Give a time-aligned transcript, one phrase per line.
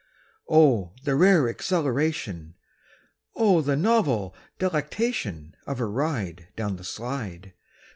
[0.49, 2.55] Oh, the rare exhilaration,
[3.35, 7.53] Oh, the novel delectation Of a ride down the slide!